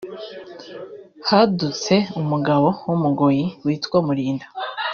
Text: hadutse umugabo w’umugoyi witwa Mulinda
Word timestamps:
hadutse 1.27 1.93
umugabo 2.21 2.67
w’umugoyi 2.87 3.45
witwa 3.65 3.97
Mulinda 4.05 4.47